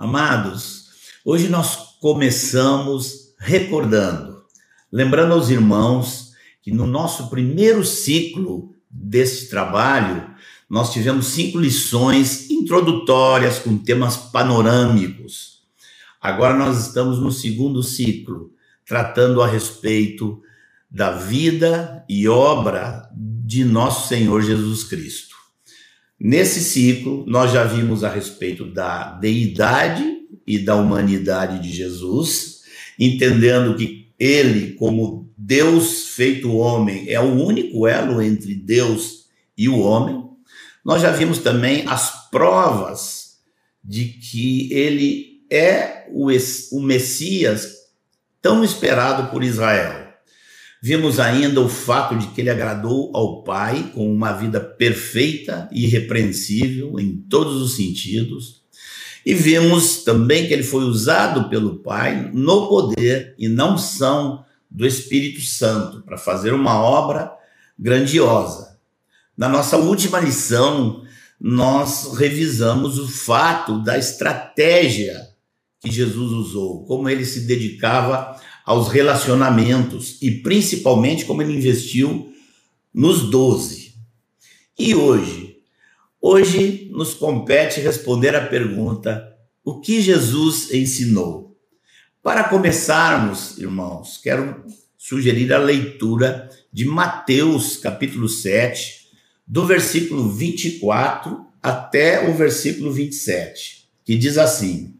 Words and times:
Amados, 0.00 0.86
hoje 1.22 1.46
nós 1.50 1.98
começamos 2.00 3.34
recordando, 3.38 4.42
lembrando 4.90 5.34
aos 5.34 5.50
irmãos 5.50 6.30
que 6.62 6.72
no 6.72 6.86
nosso 6.86 7.28
primeiro 7.28 7.84
ciclo 7.84 8.74
desse 8.90 9.50
trabalho, 9.50 10.30
nós 10.70 10.90
tivemos 10.90 11.26
cinco 11.26 11.58
lições 11.58 12.48
introdutórias 12.48 13.58
com 13.58 13.76
temas 13.76 14.16
panorâmicos. 14.16 15.64
Agora 16.18 16.56
nós 16.56 16.86
estamos 16.86 17.18
no 17.18 17.30
segundo 17.30 17.82
ciclo, 17.82 18.54
tratando 18.86 19.42
a 19.42 19.46
respeito 19.46 20.40
da 20.90 21.10
vida 21.10 22.06
e 22.08 22.26
obra 22.26 23.06
de 23.14 23.66
nosso 23.66 24.08
Senhor 24.08 24.40
Jesus 24.40 24.82
Cristo. 24.82 25.29
Nesse 26.22 26.60
ciclo, 26.60 27.24
nós 27.26 27.50
já 27.50 27.64
vimos 27.64 28.04
a 28.04 28.10
respeito 28.10 28.66
da 28.66 29.12
deidade 29.12 30.04
e 30.46 30.58
da 30.58 30.76
humanidade 30.76 31.62
de 31.62 31.72
Jesus, 31.74 32.60
entendendo 32.98 33.74
que 33.74 34.12
ele, 34.18 34.74
como 34.74 35.32
Deus 35.34 36.08
feito 36.08 36.54
homem, 36.54 37.08
é 37.08 37.18
o 37.18 37.42
único 37.42 37.86
elo 37.86 38.20
entre 38.20 38.54
Deus 38.54 39.28
e 39.56 39.66
o 39.66 39.78
homem. 39.78 40.22
Nós 40.84 41.00
já 41.00 41.10
vimos 41.10 41.38
também 41.38 41.84
as 41.86 42.28
provas 42.30 43.38
de 43.82 44.04
que 44.04 44.70
ele 44.74 45.42
é 45.50 46.06
o, 46.12 46.26
Messias 46.82 47.76
tão 48.42 48.62
esperado 48.62 49.30
por 49.30 49.42
Israel. 49.42 50.09
Vimos 50.82 51.20
ainda 51.20 51.60
o 51.60 51.68
fato 51.68 52.16
de 52.16 52.28
que 52.28 52.40
ele 52.40 52.48
agradou 52.48 53.10
ao 53.14 53.42
Pai 53.42 53.90
com 53.94 54.10
uma 54.10 54.32
vida 54.32 54.58
perfeita 54.58 55.68
e 55.70 55.84
irrepreensível 55.84 56.98
em 56.98 57.16
todos 57.28 57.60
os 57.60 57.76
sentidos. 57.76 58.62
E 59.24 59.34
vimos 59.34 60.02
também 60.04 60.46
que 60.46 60.54
ele 60.54 60.62
foi 60.62 60.84
usado 60.84 61.50
pelo 61.50 61.80
Pai 61.80 62.30
no 62.32 62.66
poder 62.68 63.34
e 63.38 63.46
na 63.46 63.74
unção 63.74 64.42
do 64.70 64.86
Espírito 64.86 65.42
Santo 65.42 66.00
para 66.00 66.16
fazer 66.16 66.54
uma 66.54 66.80
obra 66.80 67.30
grandiosa. 67.78 68.78
Na 69.36 69.50
nossa 69.50 69.76
última 69.76 70.18
lição, 70.18 71.02
nós 71.38 72.16
revisamos 72.16 72.98
o 72.98 73.06
fato 73.06 73.82
da 73.82 73.98
estratégia 73.98 75.28
que 75.80 75.90
Jesus 75.90 76.30
usou, 76.32 76.84
como 76.84 77.08
ele 77.08 77.24
se 77.24 77.40
dedicava 77.40 78.38
aos 78.64 78.88
relacionamentos 78.88 80.18
e 80.20 80.30
principalmente 80.30 81.24
como 81.24 81.42
ele 81.42 81.56
investiu 81.56 82.32
nos 82.92 83.30
doze. 83.30 83.94
E 84.78 84.94
hoje? 84.94 85.56
Hoje 86.20 86.88
nos 86.92 87.14
compete 87.14 87.80
responder 87.80 88.34
a 88.34 88.46
pergunta: 88.46 89.26
o 89.64 89.80
que 89.80 90.00
Jesus 90.00 90.72
ensinou? 90.72 91.56
Para 92.22 92.44
começarmos, 92.44 93.56
irmãos, 93.56 94.18
quero 94.22 94.64
sugerir 94.98 95.52
a 95.52 95.58
leitura 95.58 96.50
de 96.70 96.84
Mateus, 96.84 97.78
capítulo 97.78 98.28
7, 98.28 99.08
do 99.46 99.66
versículo 99.66 100.28
24 100.28 101.46
até 101.62 102.28
o 102.28 102.34
versículo 102.34 102.92
27, 102.92 103.88
que 104.04 104.16
diz 104.16 104.36
assim: 104.36 104.99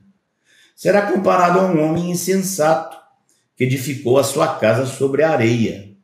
será 0.81 1.11
comparado 1.11 1.59
a 1.59 1.65
um 1.67 1.79
homem 1.79 2.09
insensato 2.09 2.97
que 3.55 3.65
edificou 3.65 4.17
a 4.17 4.23
sua 4.23 4.55
casa 4.55 4.87
sobre 4.87 5.21
a 5.21 5.29
areia. 5.29 5.95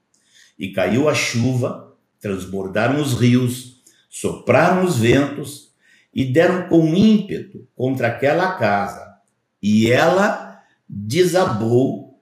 E 0.56 0.68
caiu 0.72 1.10
a 1.10 1.16
chuva, 1.16 1.96
transbordaram 2.22 3.02
os 3.02 3.20
rios, 3.20 3.82
sopraram 4.08 4.86
os 4.86 5.00
ventos 5.00 5.72
e 6.14 6.24
deram 6.24 6.70
com 6.70 6.94
ímpeto 6.94 7.68
contra 7.76 8.10
aquela 8.10 8.52
casa. 8.52 9.16
E 9.60 9.90
ela 9.90 10.62
desabou, 10.88 12.22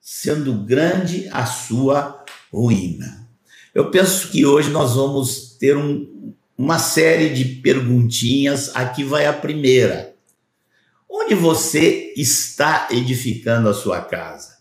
sendo 0.00 0.52
grande 0.64 1.28
a 1.30 1.46
sua 1.46 2.24
ruína. 2.52 3.28
Eu 3.72 3.92
penso 3.92 4.32
que 4.32 4.44
hoje 4.44 4.68
nós 4.70 4.96
vamos 4.96 5.56
ter 5.60 5.76
um, 5.76 6.34
uma 6.58 6.80
série 6.80 7.32
de 7.32 7.44
perguntinhas. 7.44 8.74
Aqui 8.74 9.04
vai 9.04 9.26
a 9.26 9.32
primeira. 9.32 10.13
Onde 11.24 11.36
você 11.36 12.12
está 12.18 12.88
edificando 12.90 13.70
a 13.70 13.72
sua 13.72 14.02
casa? 14.02 14.58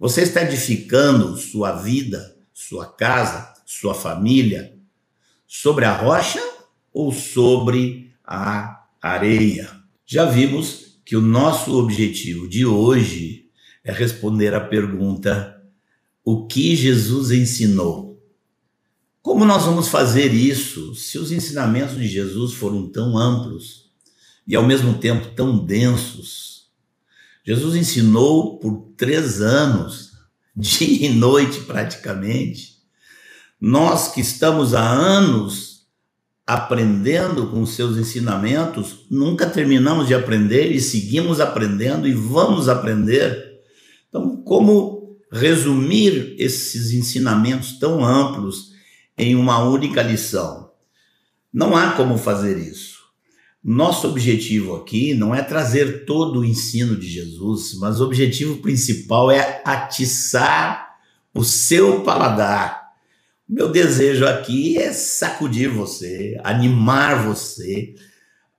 Você 0.00 0.22
está 0.22 0.42
edificando 0.42 1.36
sua 1.36 1.72
vida, 1.72 2.34
sua 2.54 2.86
casa, 2.86 3.52
sua 3.66 3.92
família 3.92 4.74
sobre 5.46 5.84
a 5.84 5.92
rocha 5.92 6.40
ou 6.94 7.12
sobre 7.12 8.10
a 8.24 8.86
areia? 9.02 9.70
Já 10.06 10.24
vimos 10.24 10.98
que 11.04 11.14
o 11.14 11.20
nosso 11.20 11.78
objetivo 11.78 12.48
de 12.48 12.64
hoje 12.64 13.50
é 13.84 13.92
responder 13.92 14.54
a 14.54 14.60
pergunta: 14.62 15.62
o 16.24 16.46
que 16.46 16.74
Jesus 16.74 17.32
ensinou? 17.32 18.18
Como 19.20 19.44
nós 19.44 19.64
vamos 19.64 19.88
fazer 19.88 20.32
isso 20.32 20.94
se 20.94 21.18
os 21.18 21.30
ensinamentos 21.30 21.96
de 21.96 22.08
Jesus 22.08 22.54
foram 22.54 22.88
tão 22.88 23.18
amplos? 23.18 23.87
E 24.48 24.56
ao 24.56 24.66
mesmo 24.66 24.94
tempo 24.94 25.28
tão 25.36 25.58
densos. 25.58 26.68
Jesus 27.44 27.76
ensinou 27.76 28.58
por 28.58 28.92
três 28.96 29.42
anos, 29.42 30.12
dia 30.56 31.06
e 31.06 31.10
noite 31.10 31.60
praticamente. 31.60 32.78
Nós 33.60 34.08
que 34.08 34.22
estamos 34.22 34.74
há 34.74 34.88
anos 34.88 35.86
aprendendo 36.46 37.48
com 37.48 37.66
seus 37.66 37.98
ensinamentos, 37.98 39.04
nunca 39.10 39.46
terminamos 39.46 40.06
de 40.08 40.14
aprender 40.14 40.72
e 40.72 40.80
seguimos 40.80 41.40
aprendendo 41.40 42.08
e 42.08 42.14
vamos 42.14 42.70
aprender. 42.70 43.60
Então, 44.08 44.42
como 44.42 45.18
resumir 45.30 46.34
esses 46.38 46.92
ensinamentos 46.92 47.78
tão 47.78 48.02
amplos 48.02 48.72
em 49.18 49.34
uma 49.34 49.58
única 49.58 50.00
lição? 50.00 50.70
Não 51.52 51.76
há 51.76 51.92
como 51.92 52.16
fazer 52.16 52.56
isso. 52.56 52.97
Nosso 53.62 54.08
objetivo 54.08 54.76
aqui 54.76 55.14
não 55.14 55.34
é 55.34 55.42
trazer 55.42 56.04
todo 56.04 56.40
o 56.40 56.44
ensino 56.44 56.96
de 56.96 57.08
Jesus, 57.08 57.74
mas 57.74 58.00
o 58.00 58.04
objetivo 58.04 58.58
principal 58.58 59.30
é 59.30 59.60
atiçar 59.64 60.96
o 61.34 61.42
seu 61.42 62.02
paladar. 62.02 62.88
Meu 63.48 63.70
desejo 63.70 64.26
aqui 64.26 64.78
é 64.78 64.92
sacudir 64.92 65.70
você, 65.70 66.38
animar 66.44 67.24
você, 67.26 67.94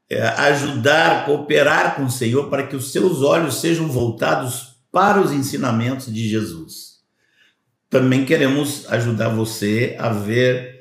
é 0.09 0.21
ajudar, 0.27 1.25
cooperar 1.25 1.95
com 1.95 2.05
o 2.05 2.11
Senhor 2.11 2.49
para 2.49 2.65
que 2.65 2.75
os 2.75 2.91
seus 2.91 3.21
olhos 3.21 3.61
sejam 3.61 3.87
voltados 3.87 4.79
para 4.91 5.21
os 5.21 5.31
ensinamentos 5.31 6.11
de 6.11 6.27
Jesus. 6.27 6.99
Também 7.89 8.25
queremos 8.25 8.85
ajudar 8.91 9.29
você 9.29 9.95
a 9.99 10.09
ver 10.09 10.78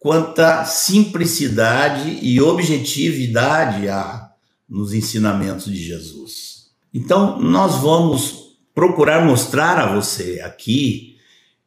quanta 0.00 0.64
simplicidade 0.64 2.18
e 2.22 2.40
objetividade 2.40 3.86
há 3.86 4.32
nos 4.66 4.94
ensinamentos 4.94 5.66
de 5.66 5.76
Jesus. 5.76 6.70
Então, 6.92 7.38
nós 7.38 7.76
vamos 7.76 8.56
procurar 8.74 9.24
mostrar 9.24 9.78
a 9.78 9.94
você 9.94 10.40
aqui 10.42 11.18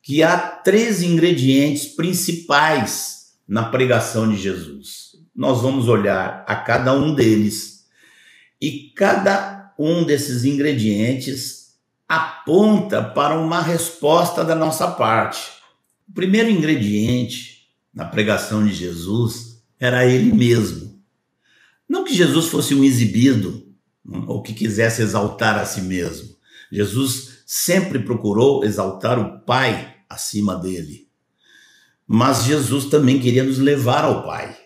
que 0.02 0.24
há 0.24 0.36
três 0.38 1.04
ingredientes 1.04 1.86
principais 1.86 3.34
na 3.48 3.66
pregação 3.66 4.28
de 4.28 4.36
Jesus. 4.36 5.16
Nós 5.36 5.62
vamos 5.62 5.88
olhar 5.88 6.44
a 6.48 6.56
cada 6.56 6.92
um 6.94 7.14
deles 7.14 7.86
e 8.60 8.92
cada 8.96 9.74
um 9.78 10.04
desses 10.04 10.44
ingredientes 10.44 11.76
aponta 12.10 13.02
para 13.04 13.40
uma 13.40 13.62
resposta 13.62 14.44
da 14.44 14.56
nossa 14.56 14.88
parte. 14.88 15.52
O 16.10 16.14
primeiro 16.14 16.50
ingrediente 16.50 17.63
na 17.94 18.06
pregação 18.06 18.66
de 18.66 18.74
Jesus 18.74 19.62
era 19.80 20.06
ele 20.06 20.34
mesmo. 20.34 21.00
Não 21.88 22.04
que 22.04 22.14
Jesus 22.14 22.48
fosse 22.48 22.74
um 22.74 22.84
exibido 22.84 23.68
ou 24.28 24.42
que 24.42 24.54
quisesse 24.54 25.02
exaltar 25.02 25.58
a 25.60 25.66
si 25.66 25.82
mesmo. 25.82 26.36
Jesus 26.72 27.44
sempre 27.46 28.00
procurou 28.00 28.66
exaltar 28.66 29.20
o 29.20 29.40
Pai 29.42 29.96
acima 30.10 30.56
dele. 30.56 31.08
Mas 32.08 32.44
Jesus 32.44 32.86
também 32.86 33.20
queria 33.20 33.44
nos 33.44 33.60
levar 33.60 34.04
ao 34.04 34.24
Pai. 34.24 34.58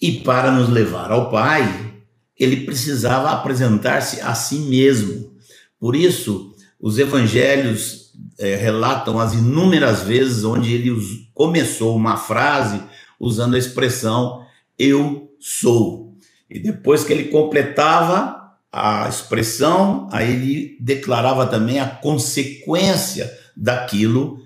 E 0.00 0.20
para 0.20 0.50
nos 0.50 0.68
levar 0.68 1.10
ao 1.10 1.30
Pai, 1.30 2.02
ele 2.36 2.64
precisava 2.64 3.30
apresentar-se 3.30 4.20
a 4.22 4.34
si 4.34 4.60
mesmo. 4.60 5.36
Por 5.78 5.94
isso, 5.94 6.54
os 6.80 6.98
evangelhos 6.98 7.99
é, 8.38 8.56
relatam 8.56 9.18
as 9.18 9.34
inúmeras 9.34 10.02
vezes 10.02 10.44
onde 10.44 10.72
ele 10.72 10.90
começou 11.34 11.96
uma 11.96 12.16
frase 12.16 12.82
usando 13.18 13.54
a 13.54 13.58
expressão 13.58 14.44
eu 14.78 15.30
sou. 15.38 16.16
E 16.48 16.58
depois 16.58 17.04
que 17.04 17.12
ele 17.12 17.24
completava 17.24 18.40
a 18.72 19.08
expressão, 19.08 20.08
aí 20.10 20.32
ele 20.32 20.76
declarava 20.80 21.46
também 21.46 21.78
a 21.78 21.86
consequência 21.86 23.30
daquilo 23.56 24.40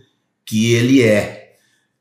que 0.45 0.73
ele 0.73 1.03
é. 1.03 1.57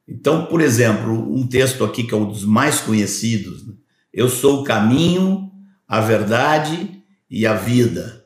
Então, 0.08 0.48
por 0.48 0.62
exemplo, 0.62 1.14
um 1.34 1.46
texto 1.48 1.84
aqui 1.86 2.04
que 2.04 2.14
é 2.14 2.18
um 2.18 2.28
dos 2.28 2.44
mais 2.44 2.82
conhecidos: 2.82 3.66
né? 3.66 3.74
Eu 4.12 4.30
sou 4.30 4.62
o 4.62 4.64
caminho, 4.64 5.52
a 5.88 6.02
verdade 6.02 7.04
e 7.30 7.46
a 7.46 7.54
vida. 7.54 8.26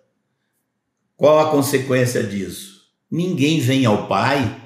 Qual 1.16 1.40
a 1.40 1.52
consequência 1.52 2.24
disso? 2.24 2.77
Ninguém 3.10 3.60
vem 3.60 3.86
ao 3.86 4.08
Pai 4.08 4.62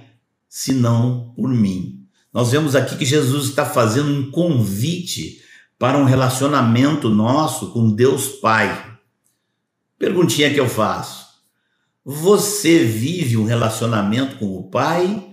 senão 0.50 1.34
por 1.36 1.50
mim. 1.50 2.06
Nós 2.34 2.52
vemos 2.52 2.76
aqui 2.76 2.98
que 2.98 3.06
Jesus 3.06 3.50
está 3.50 3.66
fazendo 3.66 4.10
um 4.12 4.32
convite 4.32 5.42
para 5.78 5.98
um 5.98 6.04
relacionamento 6.04 7.10
nosso 7.10 7.72
com 7.72 7.94
Deus 7.94 8.28
Pai. 8.28 8.98
Perguntinha 9.98 10.54
que 10.54 10.60
eu 10.60 10.68
faço: 10.68 11.28
você 12.04 12.84
vive 12.84 13.38
um 13.38 13.46
relacionamento 13.46 14.38
com 14.38 14.58
o 14.58 14.70
Pai 14.70 15.24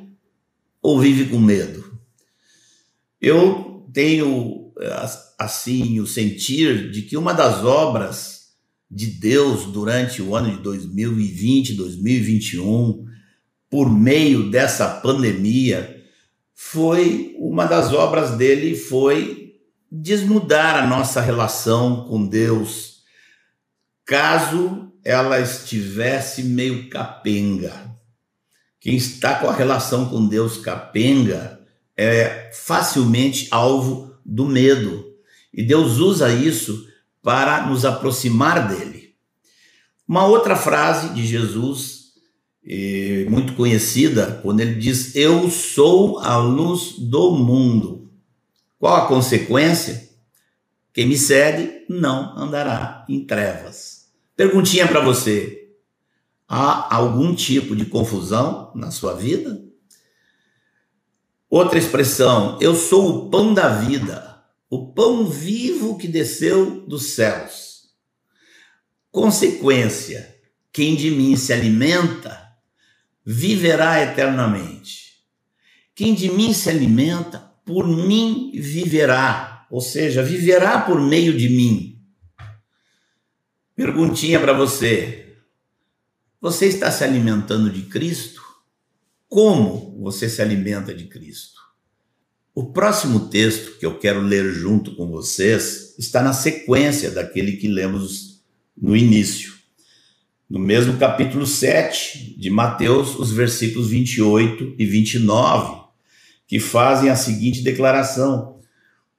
ou 0.83 1.01
vive 1.01 1.31
com 1.31 1.39
medo? 1.39 1.99
Eu 3.21 3.89
tenho 3.93 4.73
assim 5.39 6.01
o 6.01 6.07
sentir 6.07 6.91
de 6.91 7.03
que 7.03 7.17
uma 7.17 7.33
das 7.33 7.65
obras 7.65 8.38
de 8.91 9.07
Deus 9.07 9.67
durante 9.67 10.23
o 10.23 10.35
ano 10.35 10.57
de 10.57 10.63
2020, 10.63 11.75
2021, 11.75 13.07
por 13.69 13.91
meio 13.91 14.51
dessa 14.51 14.89
pandemia, 14.89 16.03
foi 16.55 17.35
uma 17.39 17.67
das 17.67 17.93
obras 17.93 18.37
dele 18.37 18.75
foi 18.75 19.55
desnudar 19.91 20.77
a 20.77 20.87
nossa 20.87 21.21
relação 21.21 22.05
com 22.09 22.27
Deus, 22.27 23.03
caso 24.05 24.93
ela 25.05 25.41
estivesse 25.41 26.43
meio 26.43 26.89
capenga. 26.89 27.89
Quem 28.81 28.97
está 28.97 29.35
com 29.35 29.49
a 29.49 29.55
relação 29.55 30.09
com 30.09 30.27
Deus 30.27 30.57
capenga 30.57 31.61
é 31.97 32.51
facilmente 32.53 33.49
alvo 33.51 34.15
do 34.25 34.47
medo. 34.47 35.05
E 35.53 35.63
Deus 35.63 35.99
usa 35.99 36.33
isso 36.33 36.88
para 37.29 37.67
nos 37.67 37.85
aproximar 37.85 38.69
dele. 38.69 39.15
Uma 40.09 40.25
outra 40.25 40.57
frase 40.57 41.11
de 41.11 41.27
Jesus, 41.27 42.15
eh, 42.67 43.27
muito 43.29 43.53
conhecida, 43.53 44.41
quando 44.43 44.61
ele 44.61 44.77
diz: 44.77 45.15
Eu 45.15 45.51
sou 45.51 46.21
a 46.21 46.39
luz 46.39 46.95
do 46.99 47.33
mundo. 47.33 48.11
Qual 48.79 48.97
a 48.97 49.07
consequência? 49.07 50.09
Quem 50.91 51.07
me 51.07 51.19
segue 51.19 51.85
não 51.87 52.35
andará 52.35 53.05
em 53.11 53.23
trevas. 53.27 54.07
Perguntinha 54.35 54.89
para 54.89 55.01
você: 55.01 55.69
há 56.49 56.97
algum 56.97 57.35
tipo 57.35 57.77
de 57.77 57.85
confusão 57.85 58.73
na 58.75 58.91
sua 58.91 59.13
vida? 59.13 59.63
Outra 61.51 61.79
expressão: 61.79 62.57
eu 62.59 62.75
sou 62.75 63.11
o 63.11 63.29
pão 63.29 63.53
da 63.53 63.69
vida, 63.69 64.38
o 64.71 64.93
pão 64.93 65.27
vivo 65.27 65.97
que 65.97 66.07
desceu 66.07 66.87
dos 66.87 67.15
céus. 67.15 67.89
Consequência: 69.11 70.37
quem 70.73 70.97
de 70.97 71.11
mim 71.11 71.37
se 71.37 71.53
alimenta 71.53 72.47
viverá 73.25 74.03
eternamente. 74.03 75.25
Quem 75.95 76.15
de 76.15 76.31
mim 76.31 76.53
se 76.53 76.71
alimenta, 76.71 77.39
por 77.65 77.87
mim 77.87 78.53
viverá, 78.55 79.67
ou 79.71 79.81
seja, 79.81 80.23
viverá 80.23 80.81
por 80.81 81.01
meio 81.01 81.37
de 81.37 81.49
mim. 81.49 82.03
Perguntinha 83.75 84.39
para 84.41 84.53
você: 84.53 85.37
você 86.41 86.67
está 86.67 86.91
se 86.91 87.05
alimentando 87.05 87.71
de 87.71 87.83
Cristo? 87.83 88.49
como 89.29 90.01
você 90.01 90.29
se 90.29 90.41
alimenta 90.41 90.95
de 90.95 91.07
Cristo. 91.07 91.58
O 92.59 92.73
próximo 92.73 93.29
texto 93.29 93.79
que 93.79 93.87
eu 93.87 94.01
quero 94.01 94.21
ler 94.21 94.53
junto 94.53 94.97
com 94.97 95.07
vocês 95.07 95.95
está 95.97 96.21
na 96.21 96.33
sequência 96.33 97.09
daquele 97.09 97.53
que 97.53 97.69
lemos 97.69 98.43
no 98.77 98.97
início. 98.97 99.53
No 100.51 100.59
mesmo 100.59 100.99
capítulo 100.99 101.47
7 101.47 102.35
de 102.37 102.51
Mateus, 102.51 103.17
os 103.17 103.31
versículos 103.31 103.91
28 103.91 104.75
e 104.77 104.85
29, 104.85 105.83
que 106.49 106.59
fazem 106.59 107.09
a 107.09 107.15
seguinte 107.15 107.63
declaração: 107.63 108.57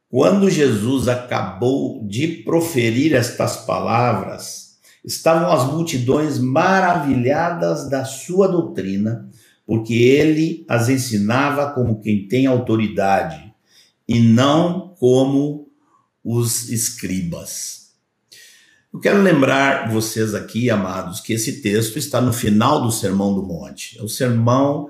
Quando 0.09 0.50
Jesus 0.50 1.07
acabou 1.07 2.06
de 2.06 2.27
proferir 2.44 3.13
estas 3.13 3.56
palavras, 3.56 4.80
estavam 5.01 5.50
as 5.50 5.63
multidões 5.71 6.38
maravilhadas 6.38 7.89
da 7.89 8.03
sua 8.03 8.50
doutrina 8.50 9.30
porque 9.69 9.94
ele 9.94 10.66
as 10.68 10.89
ensinava 10.89 11.69
como 11.74 12.01
quem 12.01 12.27
tem 12.27 12.48
autoridade 12.48 13.54
e 14.07 14.19
não 14.19 14.95
como 14.98 15.69
os 16.24 16.69
escribas. 16.69 17.92
Eu 18.92 19.00
quero 19.00 19.21
lembrar 19.21 19.92
vocês 19.92 20.33
aqui, 20.33 20.71
amados, 20.71 21.19
que 21.19 21.33
esse 21.33 21.62
texto 21.62 22.00
está 22.00 22.19
no 22.19 22.33
final 22.33 22.81
do 22.81 22.92
Sermão 22.92 23.36
do 23.36 23.44
Monte. 23.44 23.95
É 24.00 24.01
o 24.01 24.10
sermão 24.10 24.89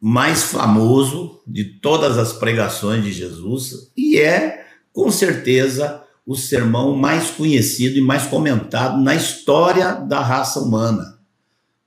mais 0.00 0.44
famoso 0.44 1.42
de 1.46 1.62
todas 1.78 2.16
as 2.16 2.32
pregações 2.32 3.04
de 3.04 3.12
Jesus 3.12 3.92
e 3.94 4.18
é, 4.18 4.64
com 4.90 5.10
certeza, 5.10 6.02
o 6.24 6.34
sermão 6.34 6.96
mais 6.96 7.28
conhecido 7.28 7.98
e 7.98 8.00
mais 8.00 8.24
comentado 8.24 9.02
na 9.02 9.14
história 9.14 9.96
da 9.96 10.22
raça 10.22 10.60
humana. 10.60 11.18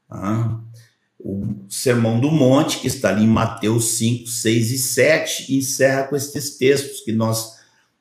Ah, 0.07 0.59
o 1.27 1.65
Sermão 1.67 2.19
do 2.19 2.29
Monte, 2.29 2.77
que 2.77 2.85
está 2.85 3.09
ali 3.09 3.23
em 3.23 3.27
Mateus 3.27 3.97
5, 3.97 4.27
6 4.27 4.71
e 4.71 4.77
7, 4.77 5.57
encerra 5.57 6.03
com 6.03 6.15
estes 6.15 6.55
textos 6.55 7.01
que 7.01 7.11
nós 7.11 7.55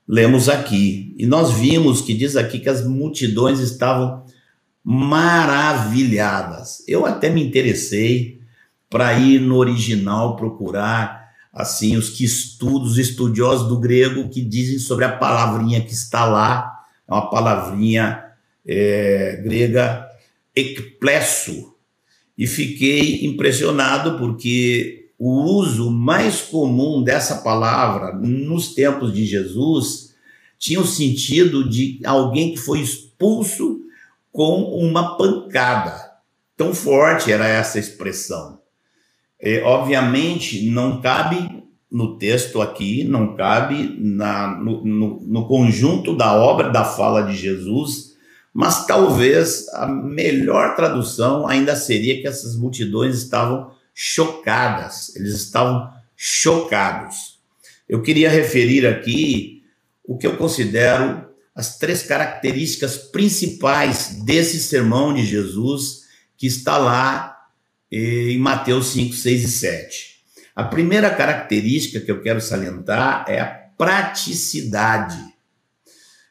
lemos 0.07 0.51
aqui. 0.51 1.17
E 1.19 1.25
nós 1.25 1.53
vimos 1.53 2.03
que 2.03 2.13
diz 2.13 2.37
aqui 2.37 2.59
que 2.59 2.69
as 2.69 2.87
multidões 2.87 3.61
estavam 3.61 4.27
maravilhadas. 4.85 6.85
Eu 6.87 7.07
até 7.07 7.31
me 7.31 7.43
interessei 7.43 8.43
para 8.91 9.15
ir 9.15 9.41
no 9.41 9.57
original 9.57 10.37
procurar 10.37 11.31
assim 11.51 11.97
os 11.97 12.11
que 12.11 12.25
estudam, 12.25 12.83
os 12.83 12.99
estudiosos 12.99 13.69
do 13.69 13.81
grego 13.81 14.29
que 14.29 14.43
dizem 14.43 14.79
sobre 14.79 15.07
a 15.07 15.17
palavrinha 15.17 15.81
que 15.81 15.95
está 15.95 16.27
lá, 16.27 16.71
é 17.09 17.15
uma 17.15 17.31
palavrinha 17.31 18.23
é, 18.67 19.41
grega 19.43 20.07
ekplesso, 20.55 21.74
e 22.37 22.47
fiquei 22.47 23.25
impressionado 23.25 24.19
porque 24.19 25.11
o 25.19 25.43
uso 25.43 25.91
mais 25.91 26.41
comum 26.41 27.03
dessa 27.03 27.37
palavra 27.37 28.13
nos 28.13 28.75
tempos 28.75 29.15
de 29.15 29.25
Jesus 29.25 30.15
tinha 30.59 30.81
o 30.81 30.87
sentido 30.87 31.69
de 31.69 32.01
alguém 32.05 32.53
que 32.53 32.59
foi 32.59 32.81
expulso 32.81 33.81
com 34.33 34.63
uma 34.63 35.17
pancada. 35.17 36.13
Tão 36.57 36.75
forte 36.75 37.31
era 37.31 37.47
essa 37.47 37.79
expressão. 37.79 38.59
É, 39.41 39.63
obviamente, 39.63 40.71
não 40.71 41.01
cabe 41.01 41.65
no 41.91 42.17
texto 42.17 42.61
aqui, 42.61 43.05
não 43.05 43.37
cabe 43.37 43.97
na, 44.01 44.57
no, 44.57 44.85
no, 44.85 45.21
no 45.21 45.47
conjunto 45.47 46.17
da 46.17 46.35
obra, 46.35 46.71
da 46.71 46.85
fala 46.85 47.23
de 47.23 47.37
Jesus, 47.37 48.14
mas 48.55 48.87
talvez 48.87 49.69
a 49.71 49.89
melhor 49.89 50.77
tradução 50.77 51.49
ainda 51.49 51.75
seria 51.75 52.21
que 52.21 52.29
essas 52.29 52.55
multidões 52.55 53.17
estavam 53.17 53.73
chocadas, 53.93 55.15
eles 55.17 55.35
estavam 55.35 55.93
chocados. 56.17 57.41
Eu 57.89 58.01
queria 58.01 58.31
referir 58.31 58.87
aqui 58.87 59.65
o 60.05 60.17
que 60.17 60.27
eu 60.27 60.37
considero 60.37 61.29
as 61.53 61.79
três 61.79 62.03
características 62.05 62.97
principais 62.97 64.21
desse 64.25 64.61
sermão 64.61 65.13
de 65.13 65.25
Jesus 65.27 66.05
que 66.37 66.47
está 66.47 66.79
lá 66.79 67.37
eh, 67.91 68.31
em 68.31 68.39
Mateus 68.39 68.89
5, 68.89 69.15
6 69.15 69.45
e 69.45 69.49
7. 69.49 70.15
A 70.55 70.63
primeira 70.63 71.11
característica 71.11 72.01
que 72.01 72.11
eu 72.11 72.23
quero 72.23 72.41
salientar 72.41 73.25
é 73.29 73.41
a 73.41 73.47
praticidade. 73.47 75.34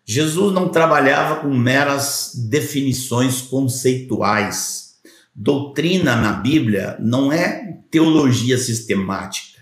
Jesus 0.05 0.53
não 0.53 0.69
trabalhava 0.69 1.37
com 1.37 1.53
meras 1.53 2.31
definições 2.49 3.41
conceituais. 3.41 4.95
Doutrina 5.33 6.15
na 6.15 6.33
Bíblia 6.33 6.97
não 6.99 7.31
é 7.31 7.79
teologia 7.89 8.57
sistemática. 8.57 9.61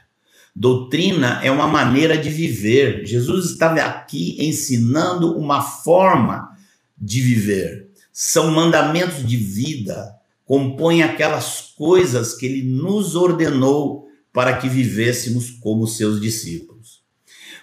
Doutrina 0.56 1.40
é 1.44 1.52
uma 1.52 1.68
maneira 1.68 2.18
de 2.18 2.30
viver. 2.30 3.06
Jesus 3.06 3.52
estava 3.52 3.82
aqui 3.82 4.36
ensinando 4.40 5.38
uma 5.38 5.62
forma 5.62 6.50
de 6.98 7.20
viver, 7.20 7.90
são 8.14 8.52
mandamentos 8.52 9.26
de 9.26 9.36
vida, 9.36 10.14
compõem 10.46 11.02
aquelas 11.02 11.74
coisas 11.76 12.36
que 12.36 12.46
ele 12.46 12.62
nos 12.62 13.16
ordenou 13.16 14.08
para 14.32 14.58
que 14.58 14.70
vivêssemos 14.70 15.50
como 15.50 15.88
seus 15.88 16.22
discípulos. 16.22 17.01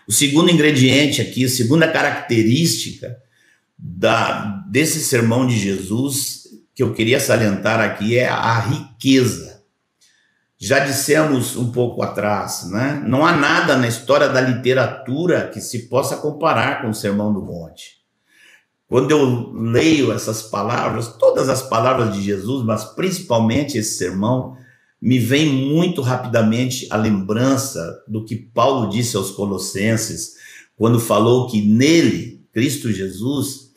O 0.08 0.12
segundo 0.12 0.50
ingrediente 0.50 1.20
aqui, 1.20 1.44
a 1.44 1.48
segunda 1.50 1.86
característica 1.86 3.18
da, 3.76 4.64
desse 4.70 5.00
sermão 5.00 5.46
de 5.46 5.58
Jesus 5.58 6.44
que 6.74 6.82
eu 6.82 6.94
queria 6.94 7.20
salientar 7.20 7.78
aqui 7.80 8.16
é 8.16 8.26
a 8.26 8.58
riqueza. 8.58 9.62
Já 10.56 10.78
dissemos 10.78 11.56
um 11.56 11.70
pouco 11.70 12.02
atrás, 12.02 12.70
né? 12.70 13.02
Não 13.06 13.26
há 13.26 13.36
nada 13.36 13.76
na 13.76 13.86
história 13.86 14.28
da 14.28 14.40
literatura 14.40 15.48
que 15.48 15.60
se 15.60 15.88
possa 15.88 16.16
comparar 16.16 16.80
com 16.80 16.88
o 16.88 16.94
Sermão 16.94 17.32
do 17.32 17.42
Monte. 17.42 17.98
Quando 18.88 19.10
eu 19.10 19.52
leio 19.52 20.10
essas 20.10 20.42
palavras, 20.42 21.08
todas 21.18 21.50
as 21.50 21.62
palavras 21.62 22.14
de 22.14 22.22
Jesus, 22.22 22.64
mas 22.64 22.84
principalmente 22.84 23.76
esse 23.76 23.98
sermão, 23.98 24.56
me 25.00 25.18
vem 25.18 25.46
muito 25.46 26.02
rapidamente 26.02 26.86
a 26.90 26.96
lembrança 26.96 28.02
do 28.06 28.24
que 28.24 28.36
Paulo 28.36 28.90
disse 28.90 29.16
aos 29.16 29.30
Colossenses, 29.30 30.34
quando 30.76 30.98
falou 30.98 31.48
que 31.48 31.62
nele, 31.62 32.44
Cristo 32.52 32.90
Jesus, 32.92 33.72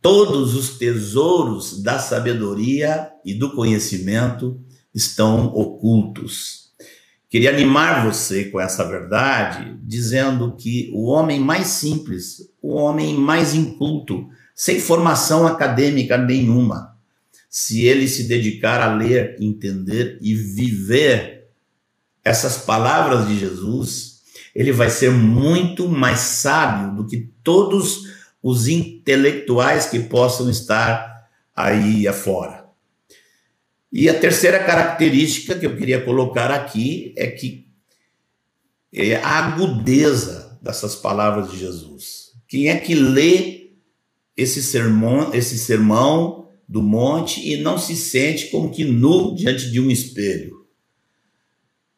todos 0.00 0.54
os 0.54 0.78
tesouros 0.78 1.82
da 1.82 1.98
sabedoria 1.98 3.10
e 3.24 3.34
do 3.34 3.50
conhecimento 3.52 4.60
estão 4.94 5.46
ocultos. 5.46 6.66
Queria 7.28 7.50
animar 7.50 8.06
você 8.06 8.46
com 8.46 8.60
essa 8.60 8.84
verdade, 8.84 9.76
dizendo 9.82 10.56
que 10.56 10.90
o 10.94 11.06
homem 11.06 11.40
mais 11.40 11.66
simples, 11.66 12.48
o 12.62 12.74
homem 12.74 13.14
mais 13.14 13.54
inculto, 13.54 14.28
sem 14.54 14.80
formação 14.80 15.46
acadêmica 15.46 16.16
nenhuma, 16.16 16.95
se 17.58 17.86
ele 17.86 18.06
se 18.06 18.24
dedicar 18.24 18.82
a 18.82 18.94
ler, 18.94 19.34
entender 19.40 20.18
e 20.20 20.34
viver 20.34 21.48
essas 22.22 22.58
palavras 22.58 23.26
de 23.26 23.38
Jesus, 23.38 24.20
ele 24.54 24.72
vai 24.72 24.90
ser 24.90 25.10
muito 25.10 25.88
mais 25.88 26.18
sábio 26.18 26.94
do 26.94 27.06
que 27.06 27.30
todos 27.42 28.14
os 28.42 28.68
intelectuais 28.68 29.86
que 29.86 30.00
possam 30.00 30.50
estar 30.50 31.30
aí 31.56 32.06
afora. 32.06 32.66
E 33.90 34.06
a 34.06 34.20
terceira 34.20 34.62
característica 34.62 35.58
que 35.58 35.64
eu 35.64 35.78
queria 35.78 36.04
colocar 36.04 36.50
aqui 36.50 37.14
é 37.16 37.28
que 37.28 37.66
é 38.92 39.16
a 39.16 39.46
agudeza 39.46 40.58
dessas 40.60 40.94
palavras 40.94 41.50
de 41.50 41.58
Jesus. 41.58 42.32
Quem 42.46 42.68
é 42.68 42.76
que 42.76 42.94
lê 42.94 43.70
esse 44.36 44.62
sermão, 44.62 45.32
esse 45.32 45.56
sermão 45.56 46.45
do 46.68 46.82
monte 46.82 47.48
e 47.48 47.56
não 47.58 47.78
se 47.78 47.94
sente 47.94 48.50
como 48.50 48.70
que 48.70 48.84
nu 48.84 49.34
diante 49.34 49.70
de 49.70 49.80
um 49.80 49.90
espelho? 49.90 50.66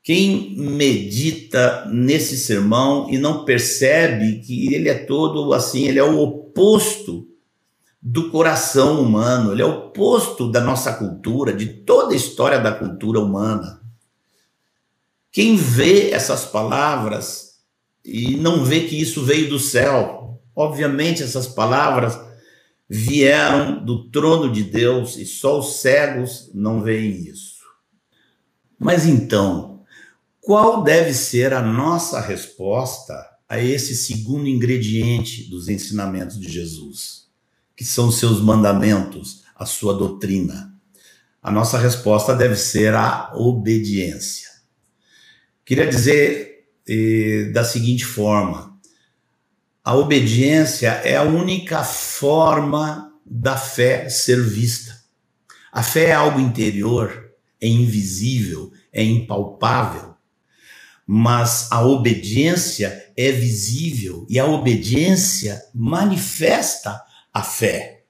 Quem 0.03 0.55
medita 0.57 1.87
nesse 1.87 2.39
sermão 2.39 3.11
e 3.11 3.19
não 3.19 3.45
percebe 3.45 4.41
que 4.41 4.75
ele 4.75 4.89
é 4.89 4.95
todo 4.95 5.53
assim, 5.53 5.87
ele 5.87 5.99
é 5.99 6.05
o 6.05 6.19
oposto 6.19 7.29
do 8.01 8.31
coração 8.31 9.03
humano, 9.03 9.53
ele 9.53 9.61
é 9.61 9.67
o 9.67 9.89
oposto 9.89 10.51
da 10.51 10.61
nossa 10.61 10.95
cultura, 10.95 11.53
de 11.53 11.67
toda 11.67 12.15
a 12.15 12.17
história 12.17 12.59
da 12.59 12.73
cultura 12.73 13.21
humana. 13.21 13.83
Quem 15.31 15.57
vê 15.57 16.11
essas 16.11 16.45
palavras 16.47 17.59
e 18.05 18.37
não 18.37 18.65
vê 18.65 18.81
que 18.81 18.99
isso 18.99 19.23
veio 19.23 19.51
do 19.51 19.59
céu, 19.59 20.41
obviamente 20.57 21.23
essas 21.23 21.47
palavras 21.47 22.19
vieram 22.89 23.85
do 23.85 24.11
trono 24.11 24.51
de 24.51 24.65
Deus 24.65 25.17
e 25.17 25.27
só 25.27 25.59
os 25.59 25.81
cegos 25.81 26.51
não 26.55 26.83
veem 26.83 27.29
isso. 27.29 27.59
Mas 28.79 29.07
então, 29.07 29.83
qual 30.41 30.83
deve 30.83 31.13
ser 31.13 31.53
a 31.53 31.61
nossa 31.61 32.21
resposta 32.21 33.15
a 33.49 33.59
esse 33.59 33.95
segundo 33.95 34.49
ingrediente 34.49 35.49
dos 35.51 35.69
ensinamentos 35.69 36.39
de 36.39 36.51
Jesus? 36.51 37.29
que 37.79 37.85
são 37.85 38.09
os 38.09 38.19
seus 38.19 38.41
mandamentos, 38.41 39.45
a 39.55 39.65
sua 39.65 39.97
doutrina? 39.97 40.75
A 41.41 41.53
nossa 41.53 41.79
resposta 41.79 42.35
deve 42.35 42.57
ser 42.57 42.93
a 42.93 43.31
obediência. 43.37 44.49
Queria 45.65 45.87
dizer 45.87 46.67
eh, 46.89 47.53
da 47.55 47.63
seguinte 47.63 48.05
forma: 48.05 48.68
a 49.89 49.95
obediência 49.97 50.91
é 51.03 51.17
a 51.17 51.23
única 51.23 51.83
forma 51.83 53.11
da 53.25 53.57
fé 53.57 54.11
ser 54.11 54.39
vista. 54.39 54.95
A 55.73 55.83
fé 55.83 56.11
é 56.11 56.13
algo 56.13 56.39
interior, 56.39 57.31
é 57.59 57.67
invisível, 57.67 58.71
é 58.93 59.03
impalpável. 59.03 60.15
Mas 61.07 61.73
a 61.73 61.87
obediência 61.87 63.03
é 63.17 63.33
visível 63.33 64.27
e 64.29 64.39
a 64.39 64.45
obediência 64.45 65.59
manifesta 65.75 67.01
a 67.33 67.43
fé. 67.43 68.03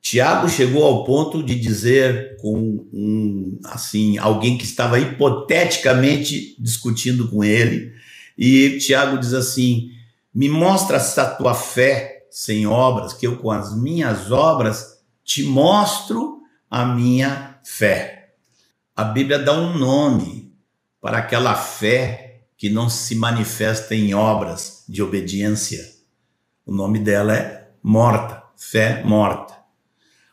Tiago 0.00 0.48
chegou 0.48 0.84
ao 0.84 1.02
ponto 1.02 1.42
de 1.42 1.56
dizer 1.56 2.36
com 2.36 2.86
um, 2.92 3.58
assim, 3.64 4.16
alguém 4.16 4.56
que 4.56 4.64
estava 4.64 5.00
hipoteticamente 5.00 6.54
discutindo 6.56 7.26
com 7.26 7.42
ele, 7.42 7.92
e 8.38 8.78
Tiago 8.78 9.18
diz 9.18 9.34
assim: 9.34 9.97
"Me 10.34 10.48
mostra 10.48 10.96
essa 10.96 11.26
tua 11.26 11.54
fé 11.54 12.26
sem 12.30 12.66
obras, 12.66 13.12
que 13.12 13.26
eu 13.26 13.38
com 13.38 13.50
as 13.50 13.74
minhas 13.76 14.30
obras 14.30 14.98
te 15.24 15.42
mostro 15.42 16.40
a 16.70 16.84
minha 16.84 17.58
fé". 17.64 18.34
A 18.94 19.04
Bíblia 19.04 19.38
dá 19.38 19.52
um 19.52 19.78
nome 19.78 20.52
para 21.00 21.18
aquela 21.18 21.54
fé 21.54 22.42
que 22.56 22.68
não 22.68 22.88
se 22.90 23.14
manifesta 23.14 23.94
em 23.94 24.12
obras 24.12 24.84
de 24.88 25.00
obediência. 25.00 25.84
O 26.66 26.72
nome 26.72 26.98
dela 26.98 27.34
é 27.34 27.70
morta, 27.80 28.42
fé 28.56 29.02
morta. 29.04 29.56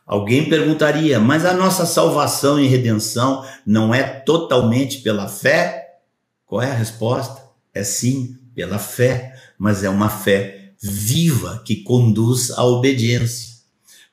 Alguém 0.04 0.48
perguntaria, 0.48 1.18
mas 1.20 1.44
a 1.44 1.52
nossa 1.52 1.86
salvação 1.86 2.60
e 2.60 2.66
redenção 2.66 3.46
não 3.64 3.94
é 3.94 4.02
totalmente 4.02 4.98
pela 4.98 5.28
fé? 5.28 6.00
Qual 6.44 6.60
é 6.60 6.70
a 6.70 6.74
resposta? 6.74 7.42
É 7.72 7.84
sim, 7.84 8.38
pela 8.54 8.78
fé, 8.78 9.35
mas 9.58 9.84
é 9.84 9.88
uma 9.88 10.08
fé 10.08 10.74
viva 10.80 11.62
que 11.64 11.76
conduz 11.76 12.50
à 12.50 12.64
obediência. 12.64 13.56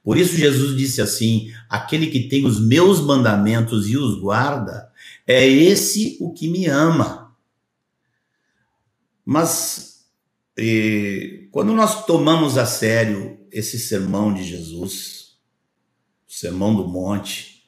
Por 0.04 0.18
isso 0.18 0.36
Jesus 0.36 0.78
disse 0.78 1.02
assim: 1.02 1.52
aquele 1.70 2.08
que 2.08 2.28
tem 2.28 2.46
os 2.46 2.60
meus 2.60 3.00
mandamentos 3.02 3.88
e 3.88 3.98
os 3.98 4.20
guarda, 4.20 4.92
é 5.26 5.48
esse 5.48 6.18
o 6.20 6.34
que 6.34 6.48
me 6.48 6.66
ama. 6.66 7.34
Mas 9.26 9.94
quando 11.52 11.74
nós 11.74 12.06
tomamos 12.06 12.58
a 12.58 12.66
sério 12.66 13.40
esse 13.52 13.80
sermão 13.80 14.34
de 14.34 14.44
Jesus, 14.44 15.38
o 16.28 16.32
sermão 16.32 16.76
do 16.76 16.88
monte, 16.88 17.64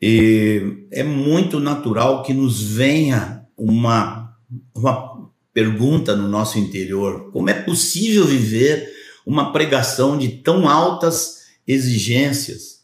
é 0.00 1.02
muito 1.02 1.58
natural 1.60 2.22
que 2.22 2.34
nos 2.34 2.60
venha 2.60 3.46
uma, 3.56 4.36
uma 4.74 5.15
pergunta 5.56 6.14
no 6.14 6.28
nosso 6.28 6.58
interior: 6.58 7.30
como 7.32 7.48
é 7.48 7.54
possível 7.54 8.26
viver 8.26 8.92
uma 9.24 9.52
pregação 9.52 10.18
de 10.18 10.28
tão 10.28 10.68
altas 10.68 11.46
exigências? 11.66 12.82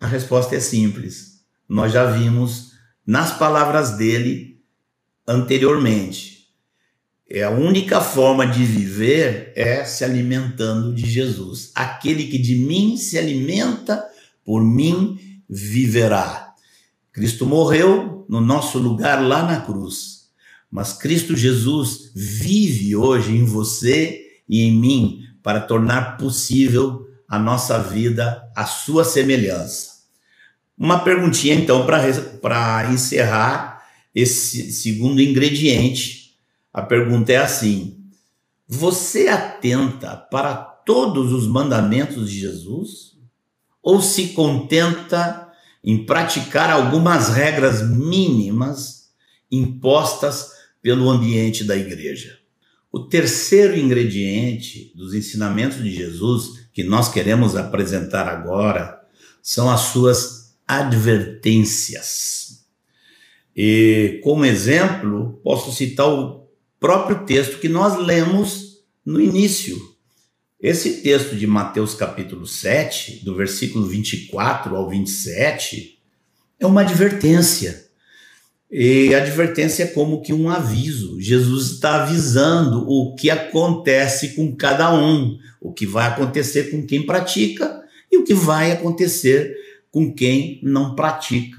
A 0.00 0.06
resposta 0.06 0.56
é 0.56 0.60
simples. 0.60 1.42
Nós 1.68 1.92
já 1.92 2.06
vimos 2.06 2.72
nas 3.06 3.36
palavras 3.36 3.98
dele 3.98 4.62
anteriormente 5.28 6.34
é 7.28 7.42
a 7.42 7.50
única 7.50 8.00
forma 8.00 8.46
de 8.46 8.64
viver 8.64 9.52
é 9.56 9.84
se 9.84 10.04
alimentando 10.04 10.94
de 10.94 11.08
Jesus. 11.08 11.72
Aquele 11.74 12.24
que 12.28 12.38
de 12.38 12.54
mim 12.54 12.96
se 12.96 13.18
alimenta, 13.18 14.04
por 14.44 14.62
mim 14.62 15.18
viverá. 15.48 16.54
Cristo 17.12 17.46
morreu 17.46 18.26
no 18.28 18.40
nosso 18.40 18.78
lugar 18.78 19.22
lá 19.22 19.42
na 19.42 19.60
cruz, 19.60 20.23
mas 20.74 20.92
Cristo 20.92 21.36
Jesus 21.36 22.10
vive 22.16 22.96
hoje 22.96 23.30
em 23.30 23.44
você 23.44 24.40
e 24.48 24.62
em 24.62 24.72
mim 24.72 25.22
para 25.40 25.60
tornar 25.60 26.16
possível 26.16 27.06
a 27.28 27.38
nossa 27.38 27.78
vida 27.78 28.42
à 28.56 28.66
sua 28.66 29.04
semelhança. 29.04 29.90
Uma 30.76 30.98
perguntinha 30.98 31.54
então 31.54 31.86
para 31.86 32.92
encerrar 32.92 33.84
esse 34.12 34.72
segundo 34.72 35.22
ingrediente 35.22 36.34
a 36.72 36.82
pergunta 36.82 37.32
é 37.32 37.36
assim: 37.36 37.96
você 38.66 39.28
atenta 39.28 40.16
para 40.16 40.56
todos 40.56 41.32
os 41.32 41.46
mandamentos 41.46 42.28
de 42.28 42.40
Jesus? 42.40 43.14
Ou 43.80 44.02
se 44.02 44.30
contenta 44.30 45.52
em 45.84 46.04
praticar 46.04 46.68
algumas 46.68 47.28
regras 47.28 47.88
mínimas 47.88 49.04
impostas 49.48 50.53
pelo 50.84 51.08
ambiente 51.08 51.64
da 51.64 51.74
igreja? 51.74 52.38
O 52.92 53.00
terceiro 53.00 53.74
ingrediente 53.74 54.92
dos 54.94 55.14
ensinamentos 55.14 55.82
de 55.82 55.90
Jesus 55.90 56.66
que 56.74 56.84
nós 56.84 57.10
queremos 57.10 57.56
apresentar 57.56 58.28
agora 58.28 59.00
são 59.42 59.70
as 59.70 59.80
suas 59.80 60.54
advertências. 60.68 62.66
E 63.56 64.20
como 64.22 64.44
exemplo, 64.44 65.40
posso 65.42 65.72
citar 65.72 66.06
o 66.06 66.46
próprio 66.78 67.24
texto 67.24 67.58
que 67.58 67.68
nós 67.68 67.98
lemos 67.98 68.84
no 69.06 69.18
início. 69.18 69.78
Esse 70.60 71.00
texto 71.00 71.34
de 71.34 71.46
Mateus 71.46 71.94
capítulo 71.94 72.46
7, 72.46 73.24
do 73.24 73.34
versículo 73.34 73.86
24 73.86 74.76
ao 74.76 74.90
27, 74.90 75.98
é 76.60 76.66
uma 76.66 76.82
advertência. 76.82 77.83
E 78.76 79.14
a 79.14 79.18
advertência 79.18 79.84
é 79.84 79.86
como 79.86 80.20
que 80.20 80.32
um 80.32 80.50
aviso. 80.50 81.20
Jesus 81.20 81.70
está 81.70 82.02
avisando 82.02 82.84
o 82.90 83.14
que 83.14 83.30
acontece 83.30 84.34
com 84.34 84.56
cada 84.56 84.92
um, 84.92 85.38
o 85.60 85.72
que 85.72 85.86
vai 85.86 86.08
acontecer 86.08 86.72
com 86.72 86.84
quem 86.84 87.06
pratica 87.06 87.84
e 88.10 88.16
o 88.16 88.24
que 88.24 88.34
vai 88.34 88.72
acontecer 88.72 89.54
com 89.92 90.12
quem 90.12 90.58
não 90.60 90.96
pratica. 90.96 91.56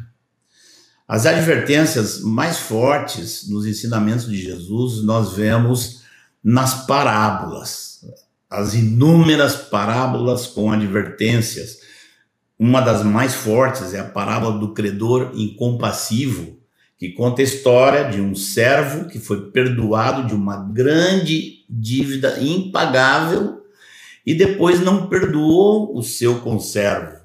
As 1.07 1.25
advertências 1.25 2.19
mais 2.19 2.57
fortes 2.57 3.47
nos 3.47 3.65
ensinamentos 3.65 4.27
de 4.27 4.35
Jesus 4.35 5.01
nós 5.01 5.31
vemos 5.31 6.01
nas 6.43 6.85
parábolas, 6.85 8.01
as 8.49 8.73
inúmeras 8.73 9.55
parábolas 9.55 10.47
com 10.47 10.69
advertências. 10.69 11.77
Uma 12.59 12.81
das 12.81 13.05
mais 13.05 13.33
fortes 13.33 13.93
é 13.93 14.01
a 14.01 14.03
parábola 14.03 14.59
do 14.59 14.73
credor 14.73 15.31
incompassivo, 15.33 16.64
que 17.05 17.11
conta 17.13 17.41
a 17.41 17.45
história 17.45 18.05
de 18.05 18.19
um 18.19 18.33
servo 18.33 19.07
que 19.07 19.19
foi 19.19 19.51
perdoado 19.51 20.27
de 20.27 20.33
uma 20.33 20.57
grande 20.57 21.63
dívida 21.69 22.41
impagável 22.41 23.61
e 24.25 24.33
depois 24.33 24.79
não 24.79 25.07
perdoou 25.07 25.95
o 25.95 26.01
seu 26.01 26.39
conservo. 26.39 27.23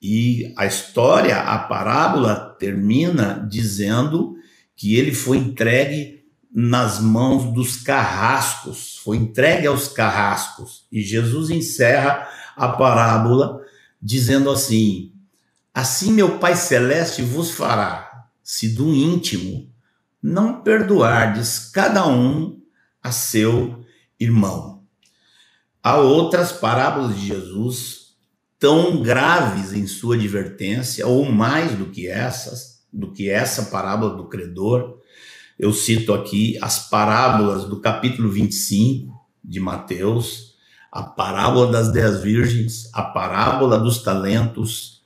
E 0.00 0.54
a 0.56 0.64
história, 0.64 1.36
a 1.36 1.58
parábola 1.58 2.56
termina 2.58 3.46
dizendo 3.50 4.34
que 4.74 4.96
ele 4.96 5.12
foi 5.14 5.36
entregue 5.36 6.22
nas 6.50 6.98
mãos 6.98 7.52
dos 7.52 7.76
carrascos, 7.76 8.98
foi 9.04 9.18
entregue 9.18 9.66
aos 9.66 9.88
carrascos. 9.88 10.86
E 10.90 11.02
Jesus 11.02 11.50
encerra 11.50 12.26
a 12.56 12.68
parábola 12.68 13.60
dizendo 14.00 14.50
assim: 14.50 15.12
Assim 15.74 16.12
meu 16.12 16.38
Pai 16.38 16.56
Celeste 16.56 17.20
vos 17.20 17.50
fará, 17.50 18.11
se 18.52 18.68
do 18.68 18.92
íntimo 18.92 19.66
não 20.22 20.62
perdoardes 20.62 21.70
cada 21.72 22.06
um 22.06 22.60
a 23.02 23.10
seu 23.10 23.82
irmão. 24.20 24.84
Há 25.82 25.96
outras 25.96 26.52
parábolas 26.52 27.18
de 27.18 27.28
Jesus 27.28 28.14
tão 28.58 29.02
graves 29.02 29.72
em 29.72 29.86
sua 29.86 30.16
advertência, 30.16 31.06
ou 31.06 31.24
mais 31.32 31.74
do 31.78 31.86
que 31.86 32.06
essas, 32.06 32.84
do 32.92 33.10
que 33.10 33.30
essa 33.30 33.70
parábola 33.70 34.18
do 34.18 34.28
credor. 34.28 34.98
Eu 35.58 35.72
cito 35.72 36.12
aqui 36.12 36.58
as 36.60 36.90
parábolas 36.90 37.64
do 37.64 37.80
capítulo 37.80 38.28
25 38.28 39.18
de 39.42 39.60
Mateus, 39.60 40.56
a 40.92 41.02
parábola 41.02 41.72
das 41.72 41.90
dez 41.90 42.20
virgens, 42.20 42.90
a 42.92 43.02
parábola 43.02 43.78
dos 43.78 44.02
talentos. 44.02 45.00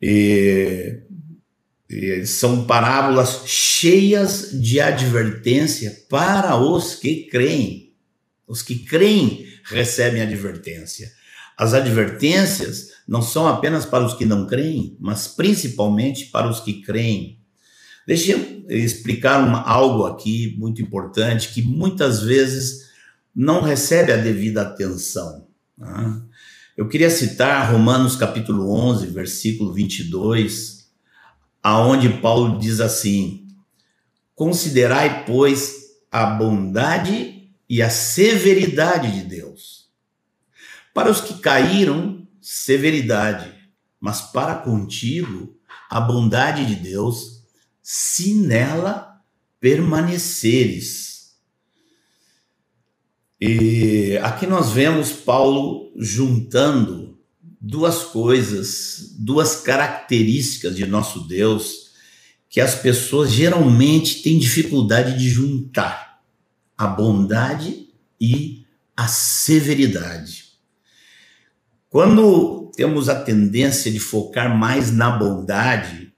E, 0.00 1.02
são 2.26 2.66
parábolas 2.66 3.42
cheias 3.46 4.50
de 4.52 4.80
advertência 4.80 6.04
para 6.08 6.56
os 6.56 6.94
que 6.94 7.26
creem. 7.28 7.92
Os 8.46 8.62
que 8.62 8.78
creem 8.80 9.46
recebem 9.64 10.22
advertência. 10.22 11.12
As 11.56 11.72
advertências 11.72 12.88
não 13.06 13.22
são 13.22 13.46
apenas 13.46 13.86
para 13.86 14.04
os 14.04 14.14
que 14.14 14.24
não 14.24 14.46
creem, 14.46 14.96
mas 15.00 15.28
principalmente 15.28 16.26
para 16.26 16.48
os 16.48 16.60
que 16.60 16.82
creem. 16.82 17.38
Deixa 18.06 18.32
eu 18.32 18.66
explicar 18.68 19.42
uma, 19.42 19.62
algo 19.62 20.04
aqui 20.04 20.56
muito 20.58 20.82
importante 20.82 21.52
que 21.52 21.62
muitas 21.62 22.22
vezes 22.22 22.90
não 23.34 23.62
recebe 23.62 24.12
a 24.12 24.16
devida 24.16 24.62
atenção. 24.62 25.46
Tá? 25.78 26.22
Eu 26.76 26.88
queria 26.88 27.08
citar 27.08 27.72
Romanos 27.72 28.16
capítulo 28.16 28.70
11, 28.70 29.06
versículo 29.06 29.72
22, 29.72 30.73
aonde 31.64 32.20
Paulo 32.20 32.60
diz 32.60 32.78
assim: 32.78 33.48
Considerai, 34.36 35.24
pois, 35.24 35.96
a 36.12 36.26
bondade 36.26 37.50
e 37.68 37.82
a 37.82 37.90
severidade 37.90 39.10
de 39.10 39.22
Deus 39.22 39.84
para 40.94 41.10
os 41.10 41.20
que 41.20 41.34
caíram, 41.40 42.26
severidade, 42.40 43.52
mas 44.00 44.20
para 44.20 44.54
contigo, 44.54 45.58
a 45.90 46.00
bondade 46.00 46.64
de 46.64 46.76
Deus, 46.76 47.42
se 47.82 48.34
nela 48.34 49.20
permaneceres. 49.58 51.34
E 53.40 54.16
aqui 54.22 54.46
nós 54.46 54.70
vemos 54.70 55.10
Paulo 55.10 55.92
juntando 55.96 57.13
duas 57.66 58.02
coisas, 58.02 59.14
duas 59.18 59.56
características 59.56 60.76
de 60.76 60.86
nosso 60.86 61.26
Deus 61.26 61.84
que 62.50 62.60
as 62.60 62.74
pessoas 62.74 63.32
geralmente 63.32 64.22
têm 64.22 64.38
dificuldade 64.38 65.18
de 65.18 65.28
juntar: 65.28 66.22
a 66.76 66.86
bondade 66.86 67.88
e 68.20 68.64
a 68.96 69.08
severidade. 69.08 70.44
Quando 71.88 72.70
temos 72.76 73.08
a 73.08 73.20
tendência 73.20 73.90
de 73.90 73.98
focar 73.98 74.56
mais 74.56 74.92
na 74.92 75.10
bondade 75.10 76.12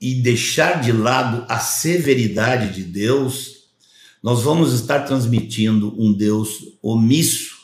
e 0.00 0.14
deixar 0.14 0.80
de 0.80 0.92
lado 0.92 1.44
a 1.48 1.58
severidade 1.58 2.74
de 2.74 2.84
Deus, 2.84 3.70
nós 4.22 4.42
vamos 4.42 4.72
estar 4.72 5.00
transmitindo 5.00 5.94
um 6.00 6.12
Deus 6.12 6.78
omisso, 6.82 7.56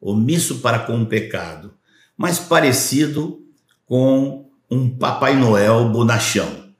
omisso 0.00 0.58
para 0.58 0.80
com 0.80 1.02
o 1.02 1.06
pecado, 1.06 1.74
mas 2.22 2.38
parecido 2.38 3.44
com 3.84 4.48
um 4.70 4.96
Papai 4.96 5.34
Noel 5.34 5.88
bonachão. 5.88 6.72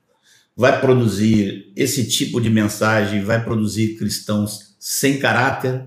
Vai 0.55 0.79
produzir 0.79 1.69
esse 1.75 2.07
tipo 2.07 2.39
de 2.39 2.49
mensagem, 2.49 3.25
vai 3.25 3.43
produzir 3.43 3.97
cristãos 3.97 4.73
sem 4.79 5.19
caráter, 5.19 5.85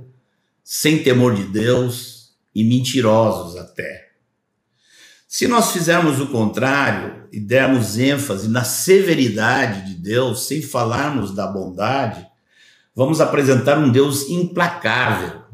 sem 0.62 1.02
temor 1.02 1.34
de 1.34 1.44
Deus, 1.44 2.34
e 2.54 2.62
mentirosos 2.64 3.56
até. 3.56 4.10
Se 5.26 5.48
nós 5.48 5.72
fizermos 5.72 6.20
o 6.20 6.26
contrário 6.26 7.26
e 7.32 7.40
dermos 7.40 7.96
ênfase 7.96 8.48
na 8.48 8.62
severidade 8.62 9.86
de 9.86 9.94
Deus, 9.94 10.46
sem 10.48 10.60
falarmos 10.60 11.34
da 11.34 11.46
bondade, 11.46 12.26
vamos 12.94 13.22
apresentar 13.22 13.78
um 13.78 13.90
Deus 13.90 14.28
implacável. 14.28 15.44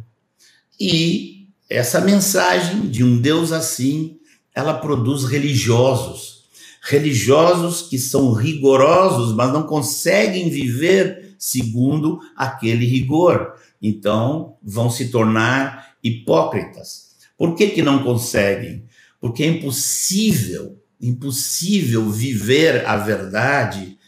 E 0.81 1.32
essa 1.73 2.01
mensagem 2.01 2.83
de 2.83 3.03
um 3.03 3.19
Deus 3.19 3.51
assim, 3.51 4.19
ela 4.55 4.75
produz 4.75 5.25
religiosos. 5.25 6.43
Religiosos 6.83 7.83
que 7.83 7.99
são 7.99 8.33
rigorosos, 8.33 9.35
mas 9.35 9.53
não 9.53 9.63
conseguem 9.63 10.51
viver 10.51 11.35
segundo 11.39 12.21
aquele 12.37 12.85
rigor. 12.85 13.55
Então, 13.81 14.57
vão 14.63 14.91
se 14.91 15.09
tornar 15.09 15.95
hipócritas. 16.03 17.17
Por 17.39 17.55
que, 17.55 17.69
que 17.69 17.83
não 17.83 18.03
conseguem? 18.03 18.85
Porque 19.21 19.43
é 19.43 19.47
impossível, 19.47 20.79
impossível 21.01 22.11
viver 22.11 22.85
a 22.87 22.97
verdade 22.97 23.99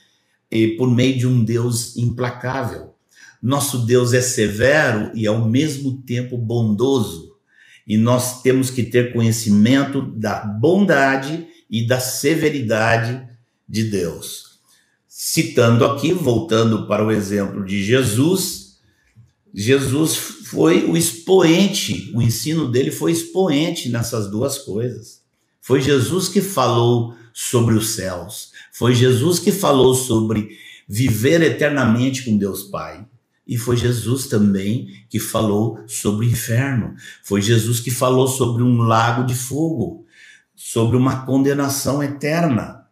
eh, 0.51 0.75
por 0.77 0.91
meio 0.91 1.19
de 1.19 1.27
um 1.27 1.43
Deus 1.43 1.97
implacável. 1.97 2.95
Nosso 3.43 3.87
Deus 3.87 4.13
é 4.13 4.21
severo 4.21 5.11
e 5.15 5.27
ao 5.27 5.49
mesmo 5.49 6.03
tempo 6.03 6.37
bondoso. 6.37 7.34
E 7.87 7.97
nós 7.97 8.43
temos 8.43 8.71
que 8.71 8.83
ter 8.83 9.13
conhecimento 9.13 10.01
da 10.03 10.45
bondade 10.45 11.47
e 11.71 11.87
da 11.87 12.01
severidade 12.01 13.27
de 13.69 13.85
Deus. 13.85 14.61
Citando 15.09 15.85
aqui, 15.85 16.13
voltando 16.13 16.87
para 16.87 17.05
o 17.05 17.11
exemplo 17.11 17.65
de 17.65 17.83
Jesus, 17.83 18.79
Jesus 19.53 20.17
foi 20.17 20.85
o 20.85 20.97
expoente, 20.97 22.11
o 22.15 22.21
ensino 22.21 22.71
dele 22.71 22.91
foi 22.91 23.13
expoente 23.13 23.89
nessas 23.89 24.31
duas 24.31 24.59
coisas. 24.59 25.23
Foi 25.61 25.81
Jesus 25.81 26.29
que 26.29 26.41
falou 26.41 27.15
sobre 27.33 27.75
os 27.75 27.91
céus, 27.91 28.51
foi 28.73 28.95
Jesus 28.95 29.39
que 29.39 29.53
falou 29.53 29.95
sobre 29.95 30.59
viver 30.89 31.43
eternamente 31.43 32.25
com 32.25 32.37
Deus 32.37 32.65
Pai. 32.65 33.07
E 33.47 33.59
foi 33.59 33.77
Jesus 33.77 34.27
também 34.27 35.05
que 35.09 35.19
falou 35.19 35.85
sobre 35.87 36.27
o 36.27 36.29
inferno. 36.29 36.95
Foi 37.23 37.43
Jesus 37.43 37.79
que 37.81 37.91
falou 37.91 38.27
sobre 38.27 38.63
um 38.63 38.79
lago 38.79 39.25
de 39.25 39.35
fogo, 39.35 40.07
sobre 40.55 40.97
uma 40.97 41.27
condenação 41.27 42.03
eterna. 42.03 42.87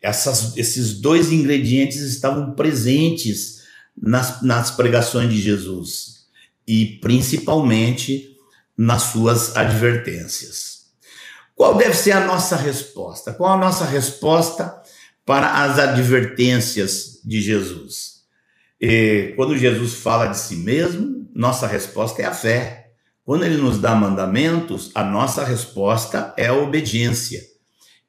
Essas, 0.00 0.56
esses 0.56 1.00
dois 1.00 1.32
ingredientes 1.32 2.00
estavam 2.02 2.52
presentes 2.54 3.62
nas, 4.00 4.42
nas 4.42 4.70
pregações 4.70 5.30
de 5.30 5.40
Jesus 5.40 6.26
e 6.66 6.98
principalmente 7.00 8.36
nas 8.76 9.04
suas 9.04 9.56
advertências. 9.56 10.86
Qual 11.54 11.76
deve 11.76 11.94
ser 11.94 12.12
a 12.12 12.26
nossa 12.26 12.54
resposta? 12.54 13.32
Qual 13.32 13.52
a 13.52 13.56
nossa 13.56 13.84
resposta 13.84 14.82
para 15.24 15.64
as 15.64 15.78
advertências 15.78 17.18
de 17.24 17.40
Jesus? 17.40 18.15
E 18.80 19.32
quando 19.36 19.56
Jesus 19.56 19.94
fala 19.94 20.26
de 20.26 20.38
si 20.38 20.56
mesmo, 20.56 21.28
nossa 21.34 21.66
resposta 21.66 22.22
é 22.22 22.24
a 22.26 22.32
fé. 22.32 22.92
Quando 23.24 23.44
ele 23.44 23.56
nos 23.56 23.80
dá 23.80 23.94
mandamentos, 23.94 24.90
a 24.94 25.02
nossa 25.02 25.44
resposta 25.44 26.34
é 26.36 26.46
a 26.46 26.54
obediência. 26.54 27.40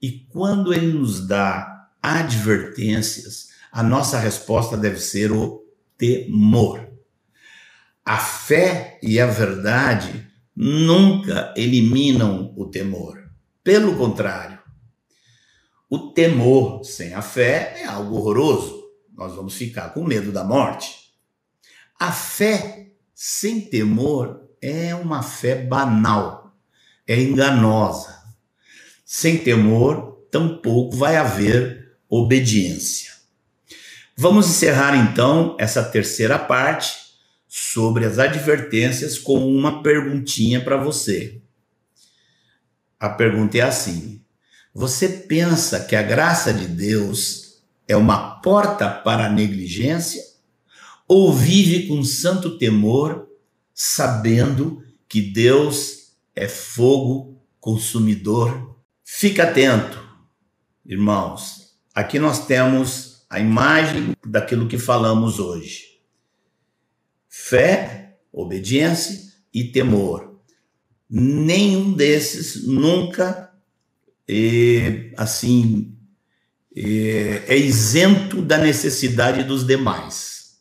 E 0.01 0.11
quando 0.29 0.73
ele 0.73 0.93
nos 0.93 1.27
dá 1.27 1.87
advertências, 2.01 3.47
a 3.71 3.81
nossa 3.81 4.19
resposta 4.19 4.77
deve 4.77 4.99
ser 4.99 5.31
o 5.31 5.63
temor. 5.97 6.87
A 8.05 8.17
fé 8.17 8.99
e 9.01 9.19
a 9.19 9.25
verdade 9.25 10.27
nunca 10.55 11.53
eliminam 11.57 12.53
o 12.55 12.65
temor. 12.65 13.29
Pelo 13.63 13.97
contrário, 13.97 14.59
o 15.89 16.11
temor 16.11 16.83
sem 16.83 17.13
a 17.13 17.21
fé 17.21 17.81
é 17.81 17.85
algo 17.85 18.17
horroroso. 18.17 18.76
Nós 19.17 19.33
vamos 19.33 19.55
ficar 19.55 19.95
com 19.95 20.03
medo 20.03 20.31
da 20.31 20.43
morte. 20.43 21.11
A 21.99 22.11
fé 22.11 22.91
sem 23.15 23.61
temor 23.61 24.47
é 24.61 24.93
uma 24.93 25.23
fé 25.23 25.55
banal, 25.55 26.55
é 27.07 27.19
enganosa. 27.19 28.15
Sem 29.03 29.39
temor, 29.39 30.27
tampouco 30.29 30.95
vai 30.95 31.15
haver 31.15 31.97
obediência. 32.07 33.11
Vamos 34.15 34.47
encerrar 34.49 34.95
então 34.95 35.57
essa 35.59 35.83
terceira 35.83 36.37
parte 36.37 37.07
sobre 37.47 38.05
as 38.05 38.19
advertências 38.19 39.17
com 39.17 39.47
uma 39.49 39.81
perguntinha 39.81 40.63
para 40.63 40.77
você. 40.77 41.41
A 42.99 43.09
pergunta 43.09 43.57
é 43.57 43.61
assim: 43.61 44.21
Você 44.73 45.07
pensa 45.07 45.79
que 45.85 45.95
a 45.95 46.03
graça 46.03 46.53
de 46.53 46.67
Deus 46.67 47.46
é 47.87 47.95
uma 47.95 48.41
porta 48.41 48.89
para 48.89 49.27
a 49.27 49.31
negligência? 49.31 50.21
Ou 51.07 51.33
vive 51.33 51.87
com 51.87 52.03
santo 52.03 52.57
temor, 52.57 53.27
sabendo 53.73 54.83
que 55.07 55.21
Deus 55.21 56.13
é 56.35 56.47
fogo 56.47 57.41
consumidor? 57.59 58.75
Fica 59.03 59.43
atento, 59.43 60.03
irmãos. 60.85 61.77
Aqui 61.95 62.19
nós 62.19 62.45
temos 62.45 63.25
a 63.29 63.39
imagem 63.39 64.15
daquilo 64.25 64.67
que 64.67 64.77
falamos 64.77 65.39
hoje 65.39 65.97
fé, 67.37 68.17
obediência 68.33 69.31
e 69.53 69.65
temor. 69.65 70.41
Nenhum 71.09 71.93
desses 71.93 72.67
nunca 72.67 73.53
é, 74.27 75.13
assim 75.15 75.96
é, 76.85 77.45
é 77.47 77.57
isento 77.57 78.41
da 78.41 78.57
necessidade 78.57 79.43
dos 79.43 79.65
demais. 79.65 80.57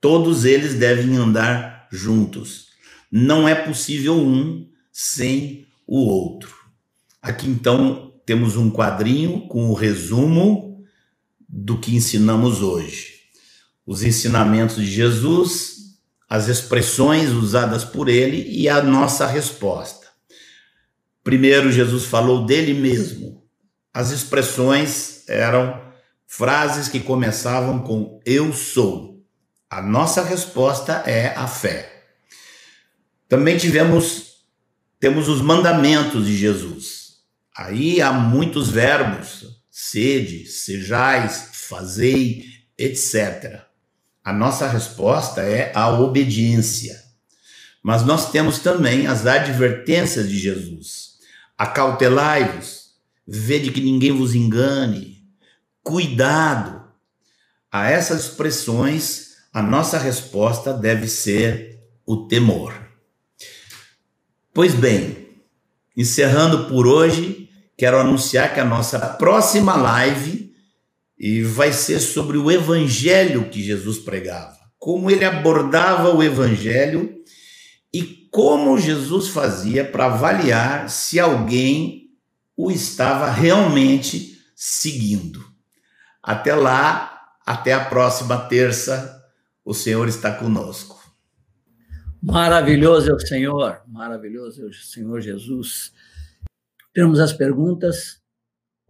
Todos 0.00 0.44
eles 0.44 0.74
devem 0.74 1.16
andar 1.16 1.88
juntos. 1.90 2.68
Não 3.10 3.48
é 3.48 3.54
possível 3.54 4.16
um 4.16 4.68
sem 4.92 5.66
o 5.86 5.98
outro. 5.98 6.54
Aqui 7.20 7.48
então 7.48 8.12
temos 8.26 8.56
um 8.56 8.70
quadrinho 8.70 9.48
com 9.48 9.70
o 9.70 9.74
resumo 9.74 10.84
do 11.48 11.78
que 11.78 11.94
ensinamos 11.94 12.62
hoje 12.62 13.14
os 13.86 14.02
ensinamentos 14.02 14.76
de 14.76 14.86
Jesus, 14.86 15.98
as 16.28 16.48
expressões 16.48 17.30
usadas 17.30 17.84
por 17.84 18.08
ele 18.08 18.46
e 18.48 18.68
a 18.68 18.82
nossa 18.82 19.26
resposta. 19.26 20.06
Primeiro, 21.22 21.70
Jesus 21.70 22.04
falou 22.04 22.44
dele 22.44 22.74
mesmo. 22.74 23.43
As 23.94 24.10
expressões 24.10 25.22
eram 25.28 25.80
frases 26.26 26.88
que 26.88 26.98
começavam 26.98 27.78
com 27.78 28.20
eu 28.26 28.52
sou. 28.52 29.24
A 29.70 29.80
nossa 29.80 30.22
resposta 30.24 31.04
é 31.06 31.28
a 31.36 31.46
fé. 31.46 32.02
Também 33.28 33.56
tivemos 33.56 34.34
temos 35.04 35.28
os 35.28 35.42
mandamentos 35.42 36.26
de 36.26 36.36
Jesus. 36.36 37.18
Aí 37.54 38.00
há 38.00 38.10
muitos 38.12 38.70
verbos: 38.70 39.62
sede, 39.70 40.46
sejais, 40.46 41.50
fazei, 41.52 42.46
etc. 42.78 43.60
A 44.24 44.32
nossa 44.32 44.66
resposta 44.66 45.42
é 45.42 45.70
a 45.74 45.90
obediência. 45.90 46.98
Mas 47.82 48.02
nós 48.02 48.30
temos 48.30 48.58
também 48.60 49.06
as 49.06 49.26
advertências 49.26 50.26
de 50.26 50.38
Jesus. 50.38 51.18
Acautelai-vos, 51.58 52.83
vede 53.26 53.70
que 53.70 53.80
ninguém 53.80 54.12
vos 54.12 54.34
engane, 54.34 55.24
cuidado. 55.82 56.82
A 57.70 57.90
essas 57.90 58.24
expressões, 58.24 59.36
a 59.52 59.62
nossa 59.62 59.98
resposta 59.98 60.72
deve 60.72 61.08
ser 61.08 61.80
o 62.06 62.28
temor. 62.28 62.74
Pois 64.52 64.74
bem, 64.74 65.28
encerrando 65.96 66.68
por 66.68 66.86
hoje, 66.86 67.48
quero 67.76 67.98
anunciar 67.98 68.54
que 68.54 68.60
a 68.60 68.64
nossa 68.64 68.98
próxima 68.98 69.74
live 69.74 70.54
e 71.18 71.42
vai 71.42 71.72
ser 71.72 72.00
sobre 72.00 72.36
o 72.36 72.50
evangelho 72.50 73.48
que 73.48 73.62
Jesus 73.62 73.98
pregava, 73.98 74.58
como 74.78 75.10
ele 75.10 75.24
abordava 75.24 76.14
o 76.14 76.22
evangelho 76.22 77.14
e 77.92 78.28
como 78.30 78.78
Jesus 78.78 79.28
fazia 79.28 79.84
para 79.84 80.06
avaliar 80.06 80.90
se 80.90 81.18
alguém 81.18 82.03
o 82.56 82.70
estava 82.70 83.30
realmente 83.30 84.38
seguindo. 84.54 85.44
Até 86.22 86.54
lá, 86.54 87.34
até 87.44 87.72
a 87.72 87.84
próxima 87.84 88.38
terça, 88.48 89.22
o 89.64 89.74
Senhor 89.74 90.08
está 90.08 90.32
conosco. 90.34 91.02
Maravilhoso 92.22 93.10
é 93.10 93.14
o 93.14 93.20
Senhor, 93.20 93.82
maravilhoso 93.86 94.62
é 94.62 94.64
o 94.64 94.72
Senhor 94.72 95.20
Jesus. 95.20 95.92
Temos 96.94 97.20
as 97.20 97.32
perguntas, 97.32 98.20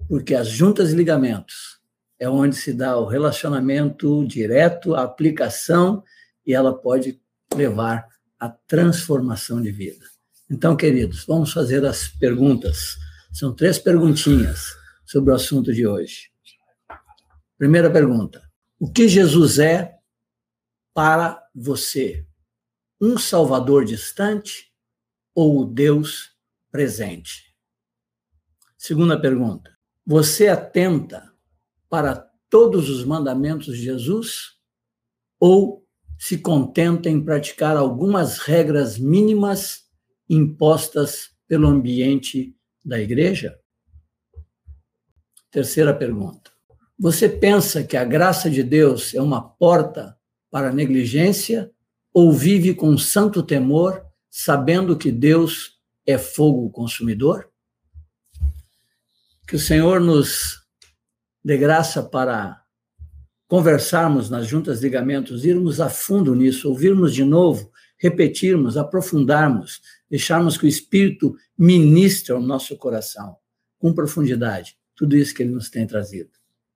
porque 0.09 0.35
as 0.35 0.49
juntas 0.49 0.93
e 0.93 0.95
ligamentos 0.95 1.81
é 2.19 2.29
onde 2.29 2.55
se 2.55 2.73
dá 2.73 2.97
o 2.97 3.07
relacionamento 3.07 4.25
direto, 4.27 4.95
a 4.95 5.03
aplicação, 5.03 6.05
e 6.47 6.55
ela 6.55 6.73
pode 6.73 7.21
levar 7.55 8.07
à 8.39 8.49
transformação 8.49 9.61
de 9.61 9.73
vida. 9.73 10.05
Então, 10.51 10.77
queridos, 10.77 11.25
vamos 11.27 11.53
fazer 11.53 11.85
as 11.85 12.07
perguntas. 12.07 12.97
São 13.35 13.53
três 13.53 13.81
perguntinhas 13.81 14.77
sobre 15.05 15.33
o 15.33 15.35
assunto 15.35 15.73
de 15.75 15.85
hoje. 15.85 16.31
Primeira 17.59 17.91
pergunta: 17.91 18.49
O 18.79 18.89
que 18.89 19.09
Jesus 19.09 19.59
é 19.59 19.99
para 20.95 21.45
você? 21.53 22.25
Um 23.01 23.19
Salvador 23.19 23.85
distante 23.85 24.73
ou 25.35 25.63
o 25.63 25.65
Deus 25.65 26.31
presente? 26.71 27.53
Segunda 28.79 29.21
pergunta: 29.21 29.77
Você 30.07 30.47
atenta 30.47 31.29
para 31.89 32.15
todos 32.49 32.89
os 32.89 33.05
mandamentos 33.05 33.77
de 33.77 33.83
Jesus 33.83 34.53
ou 35.41 35.85
se 36.17 36.39
contenta 36.39 37.11
em 37.11 37.21
praticar 37.21 37.77
algumas 37.77 38.39
regras 38.39 38.97
mínimas 38.97 39.89
impostas 40.31 41.35
pelo 41.49 41.67
ambiente 41.67 42.54
da 42.85 43.01
igreja? 43.01 43.59
Terceira 45.51 45.95
pergunta. 45.95 46.51
Você 46.99 47.29
pensa 47.29 47.83
que 47.83 47.97
a 47.97 48.05
graça 48.05 48.51
de 48.51 48.63
Deus 48.63 49.15
é 49.15 49.23
uma 49.23 49.43
porta 49.43 50.17
para 50.51 50.69
a 50.69 50.73
negligência 50.73 51.71
ou 52.13 52.33
vive 52.33 52.75
com 52.75 52.97
santo 52.97 53.43
temor, 53.43 54.05
sabendo 54.31 54.97
que 54.97 55.11
Deus 55.11 55.81
é 56.07 56.17
fogo 56.17 56.71
consumidor? 56.71 57.51
Que 59.49 59.57
o 59.57 59.61
Senhor 59.61 60.01
nos 60.01 60.65
de 61.45 61.57
graça 61.59 62.03
para 62.03 62.63
conversarmos 63.47 64.31
nas 64.31 64.47
juntas 64.47 64.79
de 64.79 64.87
ligamentos, 64.87 65.45
irmos 65.45 65.81
a 65.81 65.91
fundo 65.91 66.35
nisso, 66.35 66.69
ouvirmos 66.69 67.13
de 67.15 67.25
novo, 67.25 67.71
repetirmos, 68.05 68.77
aprofundarmos, 68.77 69.81
deixarmos 70.11 70.59
que 70.59 70.67
o 70.67 70.69
Espírito 70.69 71.35
ministre 71.57 72.35
ao 72.35 72.41
nosso 72.41 72.77
coração 72.77 73.35
com 73.79 73.95
profundidade 73.95 74.77
tudo 74.95 75.17
isso 75.17 75.35
que 75.35 75.43
ele 75.43 75.53
nos 75.53 75.71
tem 75.71 75.87
trazido. 75.87 76.31